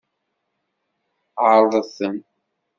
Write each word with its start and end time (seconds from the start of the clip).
Ɛeṛḍet-ten. 1.49 2.17